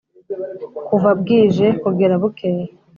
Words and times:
kuva 0.87 1.09
bwije 1.19 1.67
kugera 1.81 2.15
bukeye 2.21 2.65